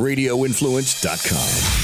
[0.00, 1.76] radioinfluence.com.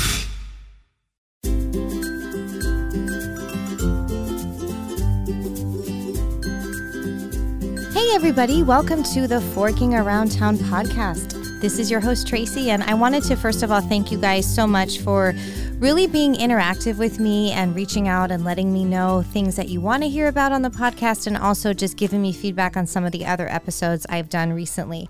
[7.92, 11.60] Hey, everybody, welcome to the Forking Around Town podcast.
[11.60, 14.46] This is your host, Tracy, and I wanted to first of all thank you guys
[14.52, 15.34] so much for
[15.78, 19.82] really being interactive with me and reaching out and letting me know things that you
[19.82, 23.04] want to hear about on the podcast, and also just giving me feedback on some
[23.04, 25.06] of the other episodes I've done recently.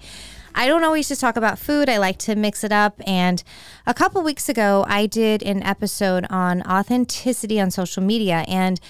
[0.57, 1.91] I don't always just talk about food.
[1.91, 3.01] I like to mix it up.
[3.07, 3.45] And
[3.87, 8.45] a couple weeks ago, I did an episode on authenticity on social media.
[8.49, 8.81] And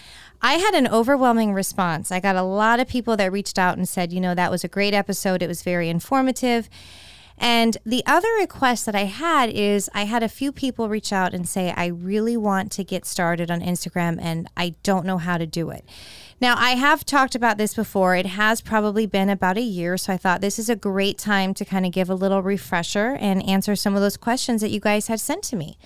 [0.41, 2.13] I had an overwhelming response.
[2.13, 4.63] I got a lot of people that reached out and said, you know, that was
[4.63, 5.43] a great episode.
[5.43, 6.69] It was very informative.
[7.39, 11.35] And the other request that I had is I had a few people reach out
[11.35, 15.37] and say, I really want to get started on Instagram and I don't know how
[15.37, 15.85] to do it.
[16.41, 18.15] Now, I have talked about this before.
[18.15, 19.97] It has probably been about a year.
[19.97, 23.17] So I thought this is a great time to kind of give a little refresher
[23.21, 25.79] and answer some of those questions that you guys had sent to me.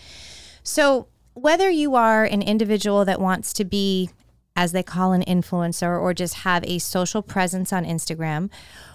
[0.62, 4.10] So, whether you are an individual that wants to be,
[4.56, 8.50] as they call an influencer, or just have a social presence on Instagram,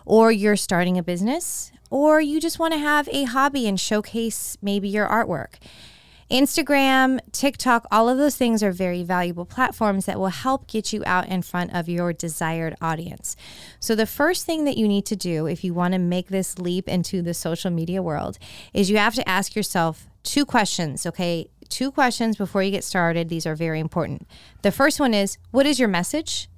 [0.06, 4.58] or you're starting a business, or you just want to have a hobby and showcase
[4.62, 5.54] maybe your artwork.
[6.30, 11.04] Instagram, TikTok, all of those things are very valuable platforms that will help get you
[11.06, 13.38] out in front of your desired audience.
[13.80, 16.60] So, the first thing that you need to do if you want to make this
[16.60, 18.40] leap into the social media world
[18.74, 21.48] is you have to ask yourself two questions, okay?
[21.70, 23.30] Two questions before you get started.
[23.30, 24.28] These are very important.
[24.64, 26.50] The first one is What is your message?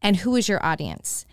[0.00, 1.26] And who is your audience?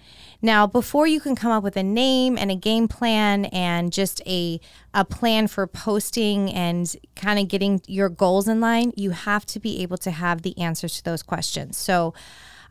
[0.46, 4.22] Now, before you can come up with a name and a game plan and just
[4.28, 4.60] a,
[4.94, 9.60] a plan for posting and kind of getting your goals in line, you have to
[9.62, 11.78] be able to have the answers to those questions.
[11.78, 12.14] So,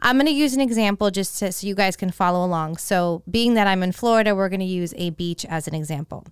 [0.04, 2.76] I'm going to use an example just to, so you guys can follow along.
[2.76, 6.26] So, being that I'm in Florida, we're going to use a beach as an example.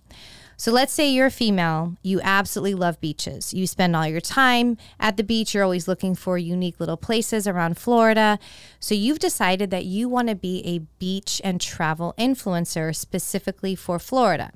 [0.61, 3.51] So let's say you're a female, you absolutely love beaches.
[3.51, 7.47] You spend all your time at the beach, you're always looking for unique little places
[7.47, 8.37] around Florida.
[8.79, 13.97] So you've decided that you want to be a beach and travel influencer specifically for
[13.97, 14.51] Florida.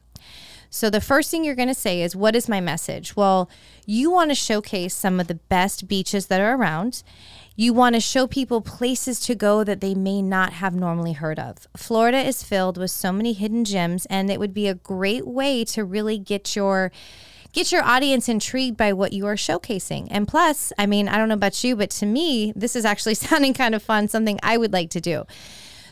[0.69, 3.15] So, the first thing you're going to say is, What is my message?
[3.15, 3.49] Well,
[3.85, 7.01] you want to showcase some of the best beaches that are around.
[7.57, 11.39] You want to show people places to go that they may not have normally heard
[11.39, 11.67] of.
[11.77, 15.63] Florida is filled with so many hidden gems, and it would be a great way
[15.65, 16.91] to really get your
[17.53, 20.09] get your audience intrigued by what you are showcasing.
[20.11, 23.13] And plus, I mean, I don't know about you, but to me, this is actually
[23.15, 25.23] sounding kind of fun, something I would like to do.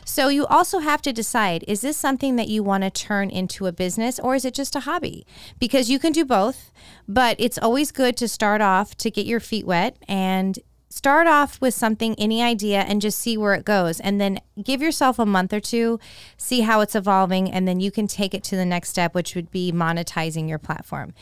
[0.04, 3.64] So you also have to decide is this something that you want to turn into
[3.64, 5.26] a business or is it just a hobby?
[5.58, 6.70] Because you can do both,
[7.08, 10.58] but it's always good to start off to get your feet wet and
[10.94, 13.98] start off with something, any idea, and just see where it goes.
[13.98, 15.98] And then give yourself a month or two,
[16.36, 19.34] see how it's evolving, and then you can take it to the next step, which
[19.34, 21.12] would be monetizing your platform.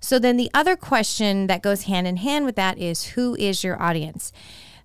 [0.00, 3.64] So then the other question that goes hand in hand with that is who is
[3.64, 4.32] your audience?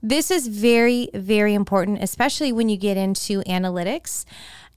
[0.02, 4.24] This is very, very important, especially when you get into analytics.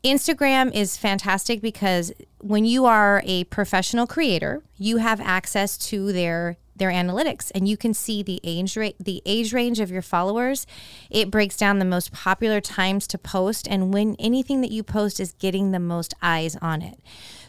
[0.03, 6.57] Instagram is fantastic because when you are a professional creator, you have access to their
[6.77, 10.67] their analytics and you can see the age rate the age range of your followers.
[11.11, 15.21] It breaks down the most popular times to post and when anything that you post
[15.21, 16.99] is getting the most eyes on it.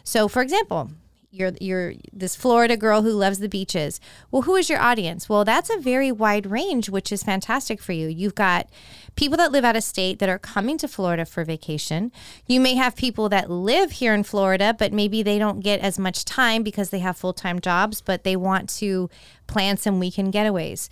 [0.04, 0.90] So for example
[1.36, 4.00] you're you're this Florida girl who loves the beaches.
[4.30, 5.28] Well, who is your audience?
[5.28, 8.08] Well, that's a very wide range, which is fantastic for you.
[8.08, 8.68] You've got
[9.16, 12.12] people that live out of state that are coming to Florida for vacation.
[12.46, 15.98] You may have people that live here in Florida, but maybe they don't get as
[15.98, 19.08] much time because they have full-time jobs, but they want to
[19.46, 20.88] plan some weekend getaways.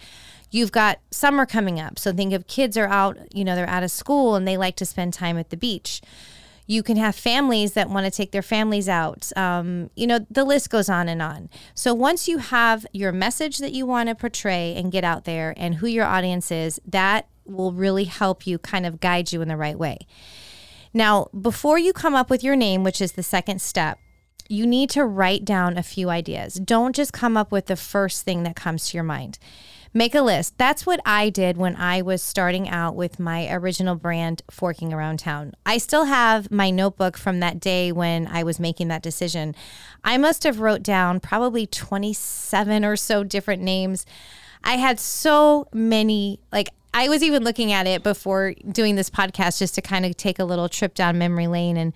[0.50, 1.98] You've got summer coming up.
[1.98, 4.76] So think of kids are out, you know, they're out of school and they like
[4.76, 6.00] to spend time at the beach
[6.66, 9.30] you can have families that want to take their families out.
[9.36, 11.50] Um, you know, the list goes on and on.
[11.74, 15.54] So once you have your message that you want to portray and get out there
[15.56, 19.48] and who your audience is, that will really help you kind of guide you in
[19.48, 19.98] the right way.
[20.94, 23.98] Now, before you come up with your name, which is the second step,
[24.48, 26.54] you need to write down a few ideas.
[26.54, 29.38] Don't just come up with the first thing that comes to your mind
[29.94, 30.58] make a list.
[30.58, 35.20] That's what I did when I was starting out with my original brand, Forking Around
[35.20, 35.54] Town.
[35.64, 39.54] I still have my notebook from that day when I was making that decision.
[40.02, 44.04] I must have wrote down probably 27 or so different names.
[44.64, 49.58] I had so many, like, I was even looking at it before doing this podcast
[49.60, 51.76] just to kind of take a little trip down memory lane.
[51.76, 51.92] And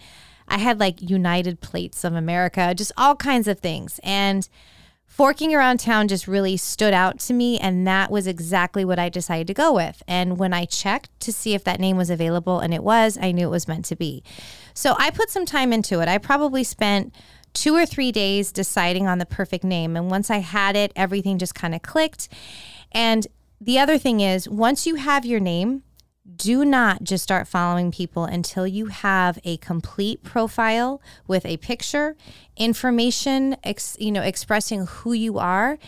[0.47, 4.01] I had like United Plates of America, just all kinds of things.
[4.03, 4.49] And
[5.09, 9.09] forking around town just really stood out to me and that was exactly what I
[9.09, 10.03] decided to go with.
[10.07, 13.33] And when I checked to see if that name was available and it was, I
[13.33, 14.23] knew it was meant to be.
[14.75, 16.09] So I put some time into it.
[16.09, 17.13] I probably spent
[17.53, 19.97] two or three days deciding on the perfect name.
[19.97, 22.29] And once I had it, everything just kind of clicked.
[22.93, 23.27] And
[23.61, 25.83] the other thing is, once you have your name,
[26.37, 32.17] do not just start following people until you have a complete profile with a picture,
[32.57, 35.79] information, ex, you know, expressing who you are,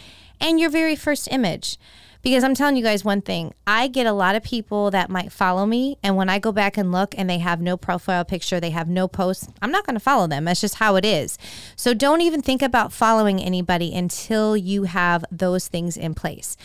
[0.40, 1.76] and your very first image.
[2.22, 5.32] Because I'm telling you guys one thing, I get a lot of people that might
[5.32, 8.60] follow me, and when I go back and look and they have no profile picture,
[8.60, 10.44] they have no posts, I'm not going to follow them.
[10.44, 11.38] That's just how it is.
[11.76, 16.58] So don't even think about following anybody until you have those things in place.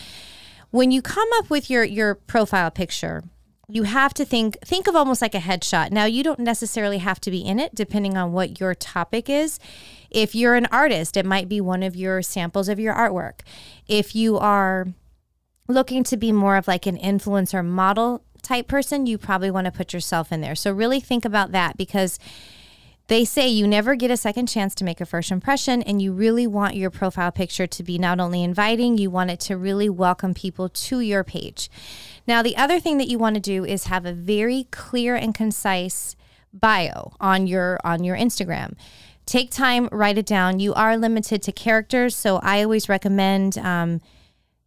[0.72, 3.24] When you come up with your your profile picture,
[3.68, 5.92] you have to think think of almost like a headshot.
[5.92, 9.60] Now, you don't necessarily have to be in it depending on what your topic is.
[10.10, 13.42] If you're an artist, it might be one of your samples of your artwork.
[13.88, 14.88] If you are
[15.68, 19.72] looking to be more of like an influencer model type person, you probably want to
[19.72, 20.56] put yourself in there.
[20.56, 22.20] So really think about that because
[23.08, 26.12] they say you never get a second chance to make a first impression, and you
[26.12, 29.90] really want your profile picture to be not only inviting, you want it to really
[29.90, 31.70] welcome people to your page.
[32.28, 35.34] Now, the other thing that you want to do is have a very clear and
[35.34, 36.16] concise
[36.54, 38.74] bio on your on your Instagram.
[39.26, 40.60] Take time, write it down.
[40.60, 43.58] You are limited to characters, so I always recommend.
[43.58, 44.02] Um,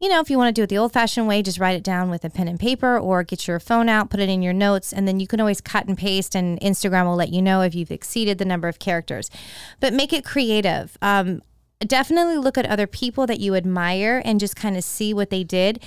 [0.00, 1.82] you know, if you want to do it the old fashioned way, just write it
[1.82, 4.52] down with a pen and paper or get your phone out, put it in your
[4.52, 7.62] notes, and then you can always cut and paste, and Instagram will let you know
[7.62, 9.28] if you've exceeded the number of characters.
[9.81, 10.96] But make it creative.
[11.02, 11.43] Um,
[11.81, 15.43] definitely look at other people that you admire and just kind of see what they
[15.43, 15.82] did.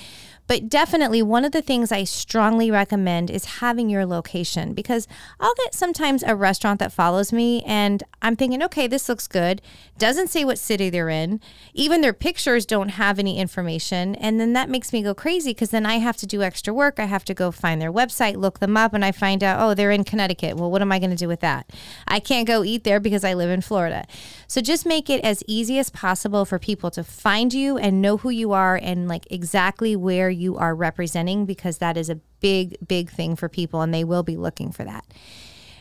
[0.51, 5.07] But definitely, one of the things I strongly recommend is having your location because
[5.39, 9.61] I'll get sometimes a restaurant that follows me and I'm thinking, okay, this looks good.
[9.97, 11.39] Doesn't say what city they're in.
[11.73, 14.13] Even their pictures don't have any information.
[14.15, 16.99] And then that makes me go crazy because then I have to do extra work.
[16.99, 19.73] I have to go find their website, look them up, and I find out, oh,
[19.73, 20.57] they're in Connecticut.
[20.57, 21.69] Well, what am I going to do with that?
[22.09, 24.05] I can't go eat there because I live in Florida.
[24.47, 28.17] So just make it as easy as possible for people to find you and know
[28.17, 32.15] who you are and like exactly where you you are representing because that is a
[32.39, 35.05] big, big thing for people and they will be looking for that.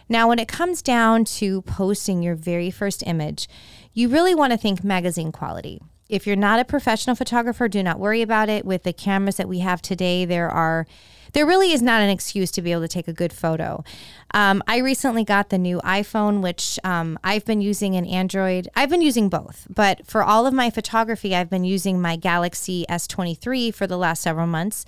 [0.09, 3.49] Now, when it comes down to posting your very first image,
[3.93, 5.81] you really want to think magazine quality.
[6.09, 8.65] If you're not a professional photographer, do not worry about it.
[8.65, 10.87] With the cameras that we have today, there are
[11.33, 13.85] there really is not an excuse to be able to take a good photo.
[14.33, 18.69] Um, I recently got the new iPhone, which um, I've been using an Android.
[18.75, 22.87] I've been using both, but for all of my photography, I've been using my Galaxy
[22.89, 24.87] S23 for the last several months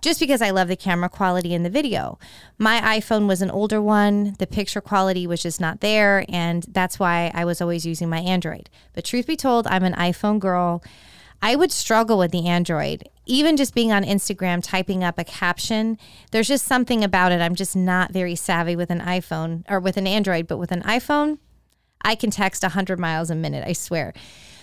[0.00, 2.18] just because I love the camera quality in the video.
[2.58, 6.98] My iPhone was an older one, the picture quality was just not there, and that's
[6.98, 8.70] why I was always using my Android.
[8.94, 10.82] But truth be told, I'm an iPhone girl.
[11.42, 13.08] I would struggle with the Android.
[13.26, 15.98] Even just being on Instagram, typing up a caption,
[16.32, 17.40] there's just something about it.
[17.40, 20.82] I'm just not very savvy with an iPhone or with an Android, but with an
[20.82, 21.38] iPhone,
[22.02, 24.12] I can text 100 miles a minute, I swear.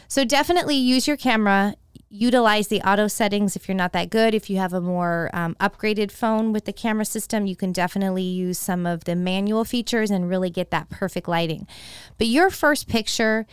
[0.08, 1.76] So definitely use your camera.
[2.10, 4.34] Utilize the auto settings if you're not that good.
[4.34, 8.24] If you have a more um, upgraded phone with the camera system, you can definitely
[8.24, 11.68] use some of the manual features and really get that perfect lighting.
[12.18, 13.46] But your first picture,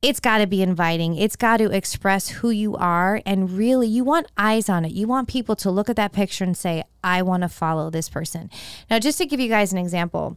[0.00, 1.16] it's got to be inviting.
[1.16, 3.20] It's got to express who you are.
[3.26, 4.92] And really, you want eyes on it.
[4.92, 8.08] You want people to look at that picture and say, I want to follow this
[8.08, 8.50] person.
[8.88, 10.36] Now, just to give you guys an example,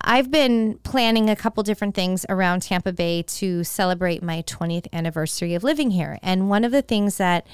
[0.00, 5.54] I've been planning a couple different things around Tampa Bay to celebrate my 20th anniversary
[5.54, 6.18] of living here.
[6.22, 7.46] And one of the things that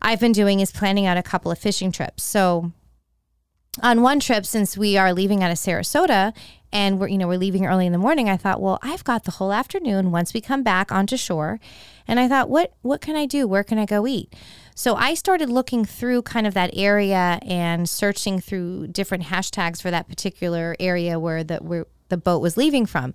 [0.00, 2.22] I've been doing is planning out a couple of fishing trips.
[2.22, 2.72] So,
[3.80, 6.34] on one trip, since we are leaving out of Sarasota
[6.72, 9.24] and we're you know we're leaving early in the morning i thought well i've got
[9.24, 11.60] the whole afternoon once we come back onto shore
[12.08, 14.34] and i thought what what can i do where can i go eat
[14.74, 19.90] so i started looking through kind of that area and searching through different hashtags for
[19.90, 23.12] that particular area where the where the boat was leaving from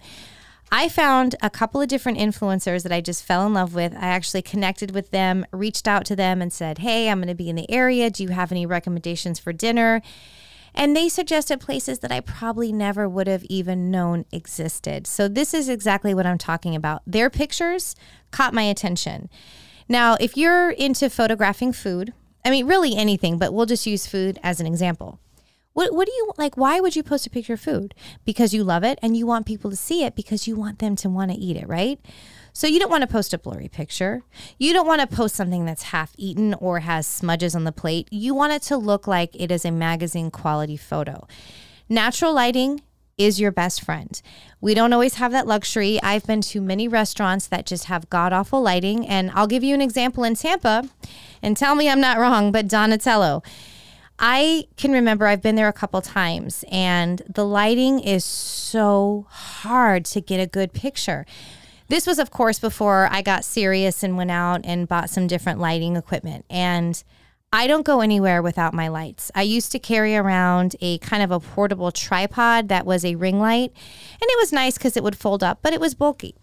[0.69, 3.93] I found a couple of different influencers that I just fell in love with.
[3.93, 7.35] I actually connected with them, reached out to them, and said, Hey, I'm going to
[7.35, 8.09] be in the area.
[8.09, 10.01] Do you have any recommendations for dinner?
[10.77, 15.07] And they suggested places that I probably never would have even known existed.
[15.07, 17.01] So, this is exactly what I'm talking about.
[17.07, 17.95] Their pictures
[18.29, 19.27] caught my attention.
[19.89, 22.13] Now, if you're into photographing food,
[22.45, 25.19] I mean, really anything, but we'll just use food as an example.
[25.77, 26.57] What, what do you like?
[26.57, 27.93] Why would you post a picture of food?
[28.25, 30.95] Because you love it and you want people to see it because you want them
[30.95, 31.99] to want to eat it, right?
[32.51, 34.23] So you don't want to post a blurry picture.
[34.57, 38.07] You don't want to post something that's half eaten or has smudges on the plate.
[38.09, 41.27] You want it to look like it is a magazine quality photo.
[41.87, 42.81] Natural lighting
[43.19, 44.19] is your best friend.
[44.59, 45.99] We don't always have that luxury.
[46.01, 49.05] I've been to many restaurants that just have god awful lighting.
[49.05, 50.89] And I'll give you an example in Tampa
[51.43, 53.43] and tell me I'm not wrong, but Donatello.
[54.19, 60.05] I can remember I've been there a couple times and the lighting is so hard
[60.05, 61.25] to get a good picture
[61.89, 65.59] This was, of course, before I got serious and went out and bought some different
[65.59, 66.45] lighting equipment.
[66.49, 67.01] And
[67.53, 69.31] I don't go anywhere without my lights.
[69.33, 73.39] I used to carry around a kind of a portable tripod that was a ring
[73.39, 76.35] light, and it was nice because it would fold up, but it was bulky.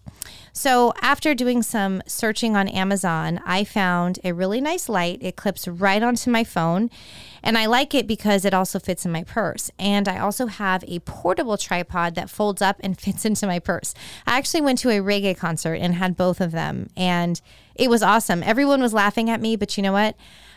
[0.53, 5.19] So, after doing some searching on Amazon, I found a really nice light.
[5.21, 6.89] It clips right onto my phone,
[7.43, 9.69] and I like it because it also fits in my purse.
[9.77, 13.93] And I also have a portable tripod that folds up and fits into my purse.
[14.25, 17.41] I actually went to a reggae concert and had both of them, and
[17.75, 18.41] it was awesome.
[18.41, 20.15] Everyone was laughing at me, but you know what?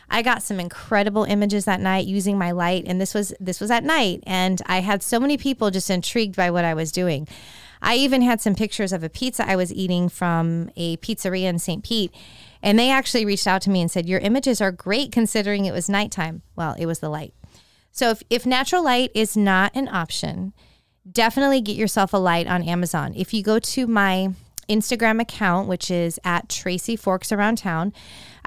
[0.09, 3.69] I got some incredible images that night using my light and this was this was
[3.69, 7.27] at night and I had so many people just intrigued by what I was doing.
[7.81, 11.59] I even had some pictures of a pizza I was eating from a pizzeria in
[11.59, 11.83] St.
[11.83, 12.13] Pete.
[12.61, 15.71] And they actually reached out to me and said, Your images are great considering it
[15.71, 16.41] was nighttime.
[16.55, 17.33] Well, it was the light.
[17.91, 20.53] So if, if natural light is not an option,
[21.09, 23.13] definitely get yourself a light on Amazon.
[23.15, 24.33] If you go to my
[24.69, 27.91] Instagram account, which is at Tracy Forks Around Town.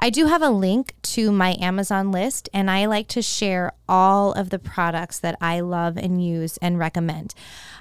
[0.03, 4.33] I do have a link to my Amazon list, and I like to share all
[4.33, 7.33] of the products that I love and use and recommend.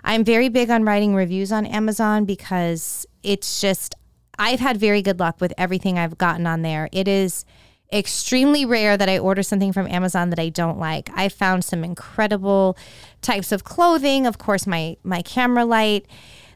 [0.05, 3.97] I'm very big on writing reviews on Amazon because it's just,
[4.38, 6.88] I've had very good luck with everything I've gotten on there.
[6.93, 7.45] It is
[7.93, 11.11] extremely rare that I order something from Amazon that I don't like.
[11.17, 12.76] I found some incredible
[13.21, 16.07] types of clothing, of course, my my camera light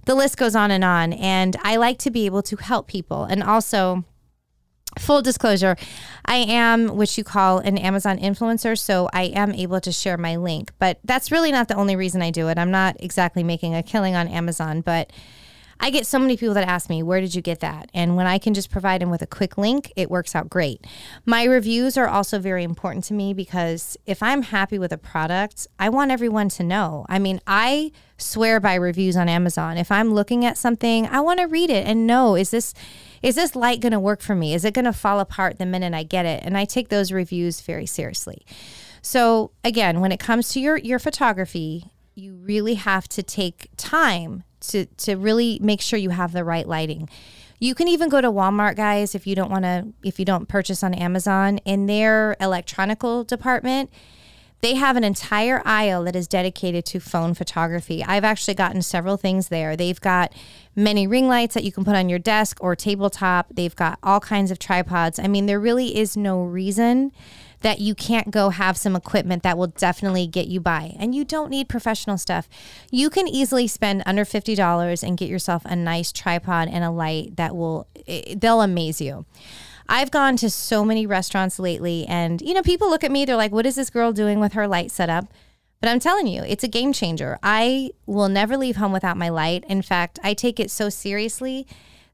[0.05, 1.13] the list goes on and on.
[1.13, 3.25] And I like to be able to help people.
[3.25, 4.05] And also,
[5.07, 5.77] full disclosure,
[6.25, 8.77] I am what you call an Amazon influencer.
[8.77, 10.73] So I am able to share my link.
[10.81, 12.59] But that's really not the only reason I do it.
[12.59, 15.13] I'm not exactly making a killing on Amazon, but
[15.79, 17.91] I get so many people that ask me, where did you get that?
[17.93, 20.87] And when I can just provide them with a quick link, it works out great.
[21.25, 25.67] My reviews are also very important to me because if I'm happy with a product,
[25.79, 27.05] I want everyone to know.
[27.09, 29.77] I mean, I swear by reviews on Amazon.
[29.77, 32.73] If I'm looking at something, I want to read it and know is this
[33.23, 34.55] is this light going to work for me?
[34.55, 36.43] Is it going to fall apart the minute I get it?
[36.45, 38.47] And I take those reviews very seriously.
[39.03, 44.43] So, again, when it comes to your your photography, you really have to take time
[44.69, 47.09] to to really make sure you have the right lighting.
[47.59, 50.47] You can even go to Walmart, guys, if you don't want to if you don't
[50.49, 51.59] purchase on Amazon.
[51.65, 53.91] In their electronical department,
[54.61, 58.03] they have an entire aisle that is dedicated to phone photography.
[58.05, 59.77] I've actually gotten several things there.
[59.77, 60.33] They've got
[60.75, 63.49] many ring lights that you can put on your desk or tabletop.
[63.55, 65.19] They've got all kinds of tripods.
[65.19, 67.13] I mean, there really is no reason
[67.67, 70.95] that you can't go have some equipment that will definitely get you by.
[71.01, 72.49] And you don't need professional stuff.
[72.93, 77.35] You can easily spend under $50 and get yourself a nice tripod and a light
[77.35, 79.25] that will, eh, they'll amaze you.
[79.89, 83.35] I've gone to so many restaurants lately, and you know, people look at me, they're
[83.35, 85.27] like, what is this girl doing with her light setup?
[85.81, 87.37] But I'm telling you, it's a game changer.
[87.43, 89.65] I will never leave home without my light.
[89.69, 91.67] In fact, I take it so seriously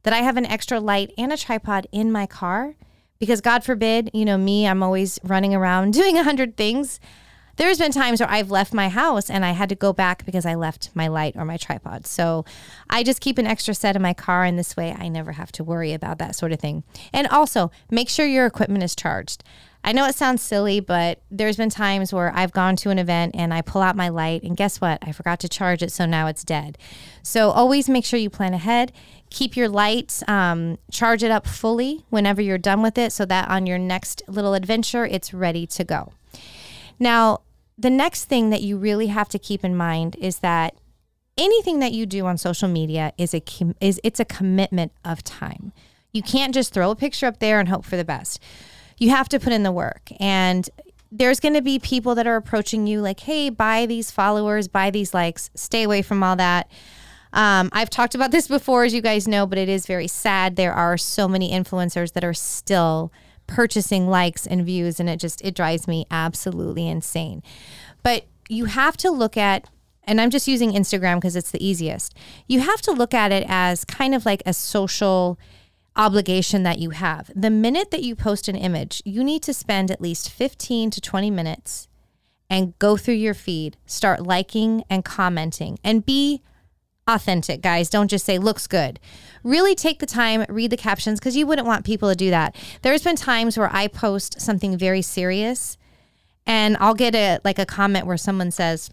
[0.03, 2.75] that I have an extra light and a tripod in my car
[3.23, 6.99] because God forbid, you know, me, I'm always running around doing a hundred things.
[7.55, 10.45] There's been times where I've left my house and I had to go back because
[10.45, 12.05] I left my light or my tripod.
[12.05, 12.45] So
[12.91, 15.53] I just keep an extra set in my car, and this way I never have
[15.53, 16.83] to worry about that sort of thing.
[17.13, 19.45] And also, make sure your equipment is charged.
[19.85, 23.37] I know it sounds silly, but there's been times where I've gone to an event
[23.37, 24.99] and I pull out my light, and guess what?
[25.01, 26.77] I forgot to charge it, so now it's dead.
[27.23, 28.91] So always make sure you plan ahead
[29.33, 33.49] keep your lights, um, charge it up fully whenever you're done with it so that
[33.49, 36.13] on your next little adventure, it's ready to go.
[36.99, 37.41] Now,
[37.77, 40.75] the next thing that you really have to keep in mind is that
[41.39, 43.43] anything that you do on social media is a
[43.81, 45.73] is it's a commitment of time.
[46.13, 48.41] You can't just throw a picture up there and hope for the best.
[48.99, 50.69] You have to put in the work and
[51.11, 54.91] there's going to be people that are approaching you like, "Hey, buy these followers, buy
[54.91, 55.51] these likes.
[55.55, 56.71] Stay away from all that."
[57.33, 60.57] Um, I've talked about this before, as you guys know, but it is very sad.
[60.57, 63.13] There are so many influencers that are still
[63.47, 67.43] purchasing likes and views, and it just it drives me absolutely insane.
[68.03, 69.69] But you have to look at
[70.05, 72.17] and I'm just using Instagram because it's the easiest.
[72.49, 75.39] You have to look at it as kind of like a social
[75.95, 77.31] obligation that you have.
[77.37, 81.01] The minute that you post an image, you need to spend at least 15 to
[81.01, 81.89] 20 minutes
[82.49, 86.43] and go through your feed, start liking and commenting, and be
[87.09, 87.89] authentic, guys.
[87.89, 89.01] Don't just say looks good.
[89.43, 92.55] Really take the time, read the captions because you wouldn't want people to do that.
[92.83, 95.77] There's been times where I post something very serious
[96.47, 98.91] and I'll get a like a comment where someone says,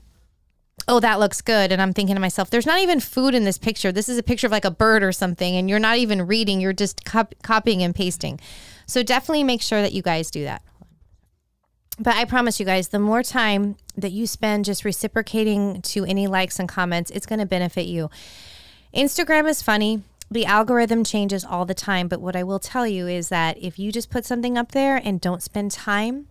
[0.87, 3.57] "Oh, that looks good." And I'm thinking to myself, "There's not even food in this
[3.57, 3.91] picture.
[3.91, 6.59] This is a picture of like a bird or something and you're not even reading,
[6.59, 8.39] you're just cop- copying and pasting."
[8.85, 10.63] So definitely make sure that you guys do that.
[11.99, 16.27] But I promise you guys, the more time that you spend just reciprocating to any
[16.27, 18.09] likes and comments, it's going to benefit you.
[18.93, 20.03] Instagram is funny.
[20.31, 22.07] the algorithm changes all the time.
[22.07, 24.97] But what I will tell you is that if you just put something up there
[24.97, 26.27] and don't spend time,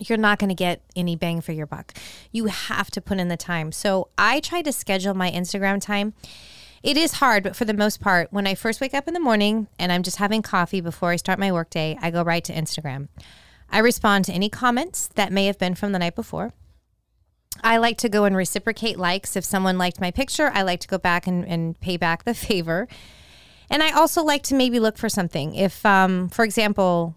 [0.00, 1.94] you're not going to get any bang for your buck.
[2.32, 3.72] You have to put in the time.
[3.72, 6.14] So I try to schedule my Instagram time.
[6.82, 9.20] It is hard, but for the most part, when I first wake up in the
[9.20, 12.52] morning and I'm just having coffee before I start my workday, I go right to
[12.52, 13.08] Instagram.
[13.70, 16.52] I respond to any comments that may have been from the night before.
[17.62, 19.36] I like to go and reciprocate likes.
[19.36, 22.34] If someone liked my picture, I like to go back and, and pay back the
[22.34, 22.88] favor.
[23.70, 25.54] And I also like to maybe look for something.
[25.54, 27.16] If, um, for example,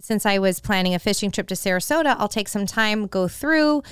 [0.00, 3.82] since I was planning a fishing trip to Sarasota, I'll take some time, go through,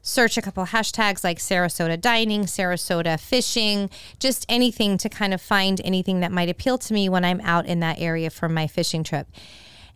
[0.00, 5.80] search a couple hashtags like Sarasota dining, Sarasota fishing, just anything to kind of find
[5.84, 9.02] anything that might appeal to me when I'm out in that area for my fishing
[9.02, 9.26] trip.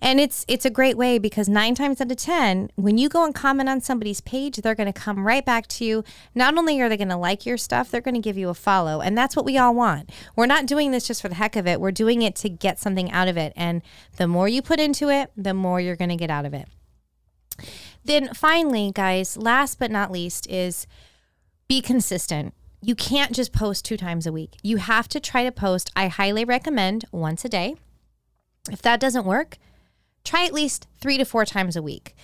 [0.02, 3.24] And it's it's a great way because 9 times out of 10 when you go
[3.24, 6.04] and comment on somebody's page, they're going to come right back to you.
[6.34, 8.54] Not only are they going to like your stuff, they're going to give you a
[8.54, 9.00] follow.
[9.00, 10.10] And that's what we all want.
[10.36, 11.80] We're not doing this just for the heck of it.
[11.80, 13.52] We're doing it to get something out of it.
[13.56, 13.82] And
[14.16, 16.68] the more you put into it, the more you're going to get out of it.
[18.04, 20.86] Then finally, guys, last but not least is
[21.68, 24.56] be consistent you can't just post two times a week.
[24.62, 27.74] You have to try to post, I highly recommend once a day.
[28.70, 29.58] If that doesn't work,
[30.24, 32.14] try at least three to four times a week.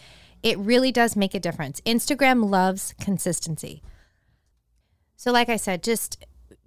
[0.42, 1.80] It really does make a difference.
[1.82, 3.82] Instagram loves consistency.
[5.16, 6.24] So, like I said, just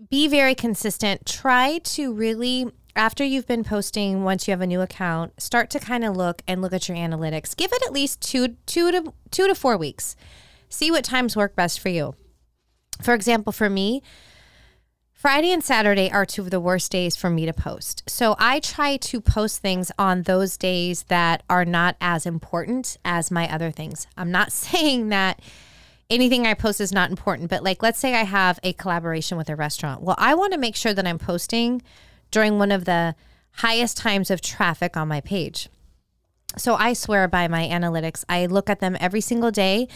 [0.09, 1.25] be very consistent.
[1.25, 5.79] Try to really, after you've been posting, once you have a new account, start to
[5.79, 7.55] kind of look and look at your analytics.
[7.55, 10.15] Give it at least two, two to two to four weeks.
[10.67, 12.15] See what times work best for you.
[13.01, 14.01] For example, for me,
[15.19, 18.03] Friday and Saturday are two of the worst days for me to post.
[18.07, 23.29] So I try to post things on those days that are not as important as
[23.29, 24.07] my other things.
[24.15, 25.41] I'm not saying that
[26.09, 29.49] anything I post is not important, but like let's say I have a collaboration with
[29.49, 30.03] a restaurant.
[30.03, 31.81] Well, I want to make sure that I'm posting
[32.31, 33.13] during one of the
[33.55, 35.67] highest times of traffic on my page.
[36.55, 38.23] So I swear by my analytics.
[38.29, 39.89] I look at them every single day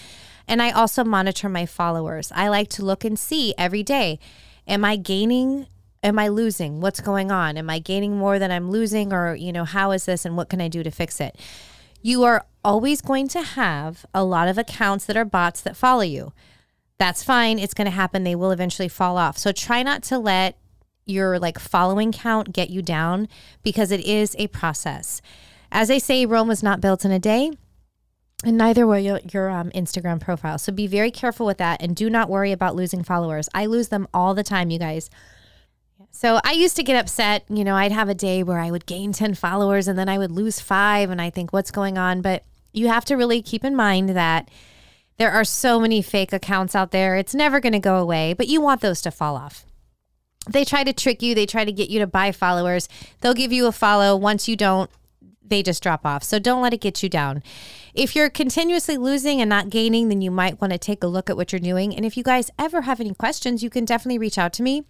[0.50, 2.30] and I also monitor my followers.
[2.36, 4.20] I like to look and see every day
[4.68, 5.68] am I gaining?
[6.02, 6.82] Am I losing?
[6.82, 7.58] What's going on?
[7.58, 9.14] Am I gaining more than I'm losing?
[9.14, 11.38] Or, you know, how is this and what can I do to fix it?
[12.02, 16.02] You are always going to have a lot of accounts that are bots that follow
[16.02, 16.34] you.
[16.98, 17.58] That's fine.
[17.60, 18.24] It's going to happen.
[18.24, 19.38] They will eventually fall off.
[19.38, 20.58] So try not to let
[21.06, 23.28] your like following count get you down
[23.62, 25.22] because it is a process.
[25.72, 27.52] As I say, Rome was not built in a day
[28.44, 30.58] and neither will your, your um, Instagram profile.
[30.58, 33.50] So be very careful with that and do not worry about losing followers.
[33.54, 35.10] I lose them all the time, you guys.
[36.12, 37.44] So I used to get upset.
[37.50, 40.18] You know, I'd have a day where I would gain 10 followers and then I
[40.18, 41.10] would lose five.
[41.10, 42.22] And I think, what's going on?
[42.22, 44.50] But you have to really keep in mind that
[45.18, 47.16] there are so many fake accounts out there.
[47.16, 49.66] It's never going to go away, but you want those to fall off.
[50.50, 52.90] They try to trick you, they try to get you to buy followers.
[53.22, 54.16] They'll give you a follow.
[54.16, 54.90] Once you don't,
[55.46, 56.24] they just drop off.
[56.24, 57.44] So don't let it get you down.
[57.94, 61.30] If you're continuously losing and not gaining, then you might want to take a look
[61.30, 61.96] at what you're doing.
[61.96, 64.84] And if you guys ever have any questions, you can definitely reach out to me.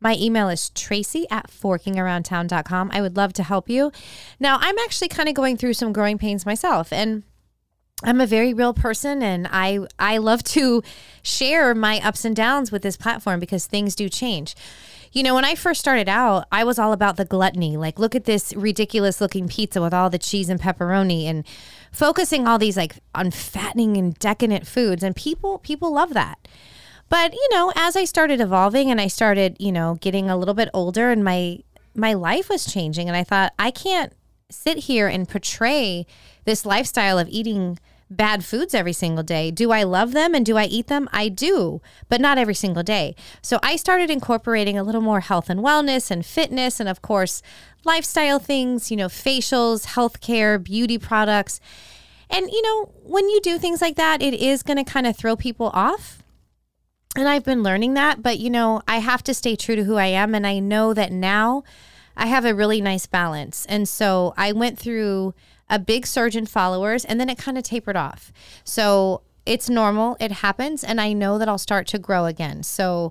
[0.00, 2.90] My email is tracy at forkingaroundtown.com.
[2.92, 3.92] I would love to help you.
[4.40, 6.92] Now, I'm actually kind of going through some growing pains myself.
[6.92, 7.22] And
[8.04, 10.82] I'm a very real person and I I love to
[11.22, 14.56] share my ups and downs with this platform because things do change.
[15.12, 17.76] You know, when I first started out, I was all about the gluttony.
[17.76, 21.46] Like, look at this ridiculous looking pizza with all the cheese and pepperoni and
[21.92, 25.02] focusing all these like on fattening and decadent foods.
[25.02, 26.48] And people, people love that.
[27.10, 30.54] But, you know, as I started evolving and I started, you know, getting a little
[30.54, 31.58] bit older and my,
[31.94, 34.14] my life was changing and I thought, I can't
[34.48, 36.06] sit here and portray
[36.46, 37.78] this lifestyle of eating
[38.16, 39.50] bad foods every single day.
[39.50, 41.08] Do I love them and do I eat them?
[41.12, 43.14] I do, but not every single day.
[43.42, 47.42] So I started incorporating a little more health and wellness and fitness and of course,
[47.84, 51.60] lifestyle things, you know, facials, healthcare, beauty products.
[52.30, 55.16] And you know, when you do things like that, it is going to kind of
[55.16, 56.22] throw people off.
[57.14, 59.96] And I've been learning that, but you know, I have to stay true to who
[59.96, 61.62] I am and I know that now
[62.16, 63.66] I have a really nice balance.
[63.66, 65.34] And so I went through
[65.72, 68.30] a big surge in followers and then it kind of tapered off.
[68.62, 72.62] So it's normal, it happens, and I know that I'll start to grow again.
[72.62, 73.10] So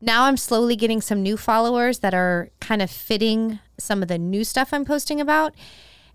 [0.00, 4.18] now I'm slowly getting some new followers that are kind of fitting some of the
[4.18, 5.54] new stuff I'm posting about.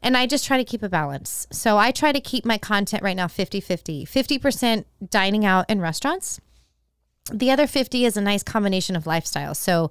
[0.01, 1.47] And I just try to keep a balance.
[1.51, 4.05] So I try to keep my content right now 50 50.
[4.05, 6.39] 50% dining out in restaurants.
[7.31, 9.55] The other 50 is a nice combination of lifestyle.
[9.55, 9.89] So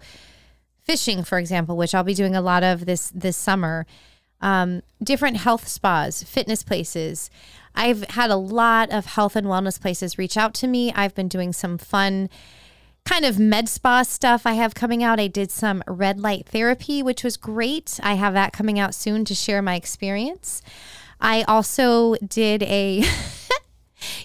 [0.82, 3.86] fishing, for example, which I'll be doing a lot of this this summer
[4.44, 7.30] um, different health spas, fitness places.
[7.74, 10.92] I've had a lot of health and wellness places reach out to me.
[10.92, 12.28] I've been doing some fun
[13.06, 15.18] kind of med spa stuff I have coming out.
[15.18, 17.98] I did some red light therapy, which was great.
[18.02, 20.60] I have that coming out soon to share my experience.
[21.20, 23.02] I also did a.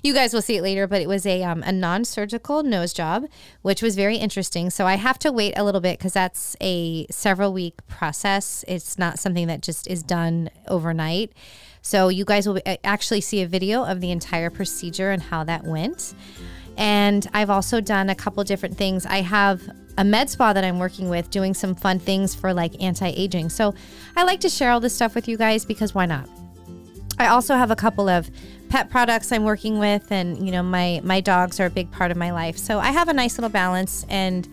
[0.04, 2.94] you guys will see it later, but it was a um, a non surgical nose
[2.94, 3.26] job,
[3.62, 4.70] which was very interesting.
[4.70, 8.64] So I have to wait a little bit because that's a several week process.
[8.68, 11.34] It's not something that just is done overnight.
[11.82, 15.64] So you guys will actually see a video of the entire procedure and how that
[15.64, 16.14] went.
[16.78, 19.06] And I've also done a couple different things.
[19.06, 19.62] I have
[19.98, 23.50] a med spa that I'm working with doing some fun things for like anti aging.
[23.50, 23.76] So
[24.16, 26.30] I like to share all this stuff with you guys because why not?
[27.18, 28.32] I also have a couple of
[28.70, 32.12] pet products I'm working with, and you know, my my dogs are a big part
[32.12, 32.58] of my life.
[32.58, 34.48] So I have a nice little balance, and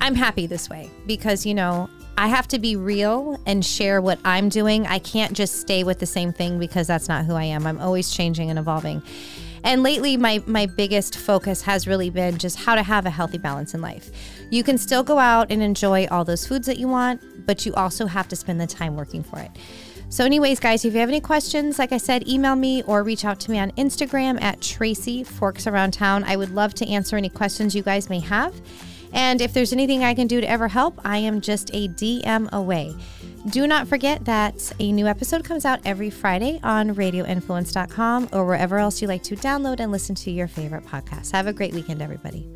[0.00, 4.18] I'm happy this way because you know I have to be real and share what
[4.24, 4.86] I'm doing.
[4.86, 7.66] I can't just stay with the same thing because that's not who I am.
[7.66, 9.02] I'm always changing and evolving.
[9.62, 13.36] And lately, my, my biggest focus has really been just how to have a healthy
[13.36, 14.10] balance in life.
[14.48, 17.74] You can still go out and enjoy all those foods that you want, but you
[17.74, 19.50] also have to spend the time working for it.
[20.08, 23.24] So, anyways, guys, if you have any questions, like I said, email me or reach
[23.24, 26.22] out to me on Instagram at Tracy Forks Around Town.
[26.24, 28.54] I would love to answer any questions you guys may have.
[29.12, 32.50] And if there's anything I can do to ever help, I am just a DM
[32.52, 32.94] away.
[33.50, 38.78] Do not forget that a new episode comes out every Friday on radioinfluence.com or wherever
[38.78, 41.32] else you like to download and listen to your favorite podcast.
[41.32, 42.48] Have a great weekend, everybody.